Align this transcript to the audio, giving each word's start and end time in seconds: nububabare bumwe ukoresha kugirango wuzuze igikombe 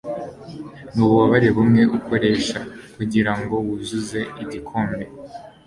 nububabare 0.93 1.49
bumwe 1.55 1.81
ukoresha 1.97 2.59
kugirango 2.95 3.55
wuzuze 3.65 4.19
igikombe 4.43 5.03